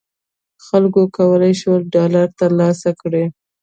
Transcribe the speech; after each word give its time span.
خلکو 0.65 1.01
کولای 1.17 1.53
شول 1.61 1.81
ډالر 1.95 2.27
تر 2.39 2.49
لاسه 2.59 2.89
کړي. 3.01 3.25